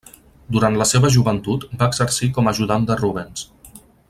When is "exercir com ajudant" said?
1.93-2.89